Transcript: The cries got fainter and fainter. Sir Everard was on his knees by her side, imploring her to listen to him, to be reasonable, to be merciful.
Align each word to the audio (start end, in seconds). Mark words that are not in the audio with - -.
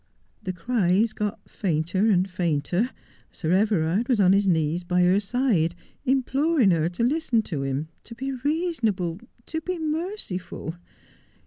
The 0.41 0.51
cries 0.51 1.13
got 1.13 1.47
fainter 1.47 2.09
and 2.09 2.27
fainter. 2.27 2.89
Sir 3.29 3.51
Everard 3.51 4.09
was 4.09 4.19
on 4.19 4.33
his 4.33 4.47
knees 4.47 4.83
by 4.83 5.01
her 5.03 5.19
side, 5.19 5.75
imploring 6.05 6.71
her 6.71 6.89
to 6.89 7.03
listen 7.03 7.43
to 7.43 7.61
him, 7.61 7.87
to 8.05 8.15
be 8.15 8.31
reasonable, 8.31 9.19
to 9.45 9.61
be 9.61 9.77
merciful. 9.77 10.73